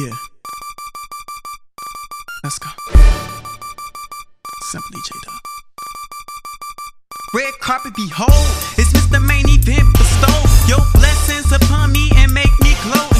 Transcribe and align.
Yeah. 0.00 0.14
Let's 2.42 2.58
go. 2.58 2.70
Simply 4.62 4.98
J 5.04 5.10
Dub. 5.26 5.34
Red 7.34 7.52
carpet, 7.60 7.92
behold, 7.94 8.30
it's 8.78 8.90
Mr. 8.94 9.20
Main 9.20 9.44
Event 9.46 9.92
bestowed. 9.92 10.68
Your 10.70 10.80
blessings 10.94 11.52
upon 11.52 11.92
me 11.92 12.10
and 12.16 12.32
make 12.32 12.48
me 12.62 12.72
glow. 12.82 13.19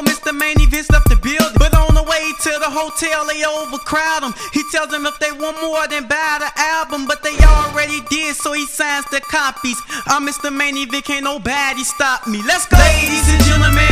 Mr. 0.00 0.24
the 0.24 0.32
main 0.32 0.58
events 0.60 0.88
left 0.90 1.08
the 1.08 1.16
building. 1.16 1.58
But 1.58 1.76
on 1.76 1.94
the 1.94 2.02
way 2.02 2.24
to 2.32 2.52
the 2.58 2.70
hotel, 2.72 3.26
they 3.28 3.44
overcrowd 3.44 4.24
him. 4.24 4.32
He 4.52 4.64
tells 4.72 4.88
them 4.88 5.04
if 5.04 5.18
they 5.18 5.32
want 5.32 5.60
more, 5.60 5.86
then 5.88 6.08
buy 6.08 6.40
the 6.40 6.50
album. 6.56 7.06
But 7.06 7.22
they 7.22 7.36
already 7.44 8.00
did, 8.08 8.34
so 8.36 8.52
he 8.52 8.64
signs 8.64 9.04
the 9.10 9.20
copies. 9.20 9.76
I'm 10.06 10.26
Mr. 10.26 10.48
Main 10.54 10.76
Event, 10.76 11.04
can't 11.04 11.24
nobody 11.24 11.84
stop 11.84 12.26
me. 12.26 12.40
Let's 12.46 12.66
go! 12.66 12.78
Ladies 12.78 13.28
and 13.28 13.42
gentlemen. 13.44 13.91